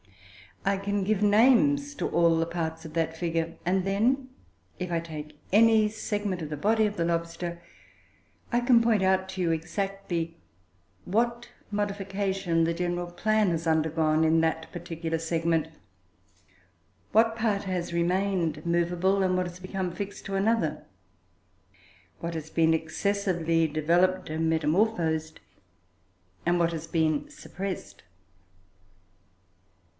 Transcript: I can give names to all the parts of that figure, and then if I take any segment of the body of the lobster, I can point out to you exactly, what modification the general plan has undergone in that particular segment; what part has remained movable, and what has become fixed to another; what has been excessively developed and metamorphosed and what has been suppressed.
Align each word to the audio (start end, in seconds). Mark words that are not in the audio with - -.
I 0.65 0.77
can 0.77 1.03
give 1.03 1.21
names 1.23 1.95
to 1.95 2.07
all 2.07 2.37
the 2.37 2.45
parts 2.47 2.85
of 2.85 2.93
that 2.93 3.17
figure, 3.17 3.55
and 3.65 3.83
then 3.83 4.29
if 4.79 4.91
I 4.91 4.99
take 4.99 5.39
any 5.51 5.89
segment 5.89 6.41
of 6.41 6.49
the 6.49 6.57
body 6.57 6.85
of 6.85 6.97
the 6.97 7.05
lobster, 7.05 7.61
I 8.51 8.61
can 8.61 8.81
point 8.81 9.01
out 9.03 9.29
to 9.29 9.41
you 9.41 9.51
exactly, 9.51 10.37
what 11.05 11.49
modification 11.71 12.63
the 12.63 12.73
general 12.75 13.07
plan 13.11 13.49
has 13.51 13.65
undergone 13.67 14.23
in 14.23 14.41
that 14.41 14.71
particular 14.71 15.17
segment; 15.19 15.67
what 17.11 17.35
part 17.35 17.63
has 17.63 17.93
remained 17.93 18.63
movable, 18.65 19.21
and 19.23 19.35
what 19.37 19.47
has 19.47 19.59
become 19.59 19.91
fixed 19.91 20.25
to 20.25 20.35
another; 20.35 20.83
what 22.19 22.33
has 22.35 22.49
been 22.49 22.73
excessively 22.75 23.67
developed 23.67 24.29
and 24.31 24.49
metamorphosed 24.49 25.39
and 26.45 26.59
what 26.59 26.71
has 26.71 26.87
been 26.87 27.29
suppressed. 27.29 28.03